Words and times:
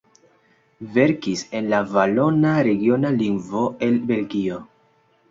Verkis 0.93 1.43
en 1.59 1.67
la 1.73 1.81
valona, 1.91 2.53
regiona 2.67 3.11
lingvo 3.17 3.61
el 3.89 3.99
Belgio. 4.13 4.57